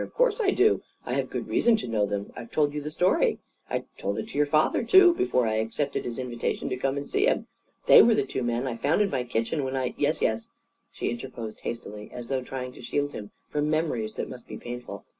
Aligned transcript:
"Of 0.01 0.15
course 0.15 0.41
I 0.41 0.49
do. 0.49 0.81
I 1.05 1.13
have 1.13 1.29
good 1.29 1.47
reason 1.47 1.75
to 1.75 1.87
know 1.87 2.07
them. 2.07 2.33
I've 2.35 2.51
told 2.51 2.73
you 2.73 2.81
the 2.81 2.89
story. 2.89 3.37
I 3.69 3.83
told 3.99 4.17
it 4.17 4.29
to 4.29 4.35
your 4.35 4.47
father, 4.47 4.83
too, 4.83 5.13
before 5.13 5.45
I 5.45 5.57
accepted 5.57 6.05
his 6.05 6.17
invitation 6.17 6.69
to 6.69 6.75
come 6.75 6.97
and 6.97 7.07
see 7.07 7.27
him. 7.27 7.45
They 7.85 8.01
were 8.01 8.15
the 8.15 8.25
two 8.25 8.41
men 8.41 8.65
I 8.65 8.75
found 8.77 9.03
in 9.03 9.11
my 9.11 9.23
kitchen 9.23 9.63
when 9.63 9.75
I" 9.75 9.93
"Yes, 9.99 10.19
yes," 10.19 10.49
she 10.91 11.11
interposed 11.11 11.59
hastily, 11.59 12.09
as 12.11 12.29
though 12.29 12.41
trying 12.41 12.71
to 12.71 12.81
shield 12.81 13.11
him 13.11 13.29
from 13.49 13.69
memories 13.69 14.13
that 14.13 14.27
must 14.27 14.47
be 14.47 14.57
painful. 14.57 15.05